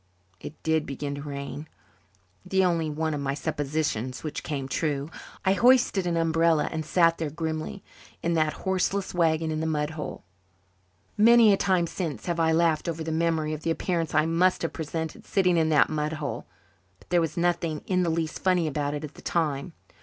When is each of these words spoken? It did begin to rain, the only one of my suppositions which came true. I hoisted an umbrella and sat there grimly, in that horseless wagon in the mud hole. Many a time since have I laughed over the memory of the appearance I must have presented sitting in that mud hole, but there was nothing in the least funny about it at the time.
It 0.39 0.55
did 0.63 0.87
begin 0.87 1.13
to 1.13 1.21
rain, 1.21 1.67
the 2.43 2.65
only 2.65 2.89
one 2.89 3.13
of 3.13 3.21
my 3.21 3.35
suppositions 3.35 4.23
which 4.23 4.41
came 4.41 4.67
true. 4.67 5.11
I 5.45 5.53
hoisted 5.53 6.07
an 6.07 6.17
umbrella 6.17 6.69
and 6.71 6.83
sat 6.83 7.19
there 7.19 7.29
grimly, 7.29 7.83
in 8.23 8.33
that 8.33 8.53
horseless 8.65 9.13
wagon 9.13 9.51
in 9.51 9.59
the 9.59 9.67
mud 9.67 9.91
hole. 9.91 10.23
Many 11.19 11.53
a 11.53 11.55
time 11.57 11.85
since 11.85 12.25
have 12.25 12.39
I 12.39 12.51
laughed 12.51 12.89
over 12.89 13.03
the 13.03 13.11
memory 13.11 13.53
of 13.53 13.61
the 13.61 13.69
appearance 13.69 14.15
I 14.15 14.25
must 14.25 14.63
have 14.63 14.73
presented 14.73 15.27
sitting 15.27 15.55
in 15.55 15.69
that 15.69 15.87
mud 15.87 16.13
hole, 16.13 16.47
but 16.97 17.11
there 17.11 17.21
was 17.21 17.37
nothing 17.37 17.83
in 17.85 18.01
the 18.01 18.09
least 18.09 18.39
funny 18.39 18.65
about 18.65 18.95
it 18.95 19.03
at 19.03 19.13
the 19.13 19.21
time. 19.21 19.73